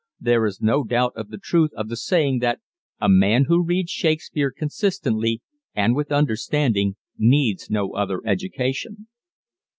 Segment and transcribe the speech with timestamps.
[0.19, 2.59] There is no doubt of the truth of the saying that
[2.99, 5.43] a man who reads Shakespeare consistently
[5.75, 9.07] and with understanding needs no other education.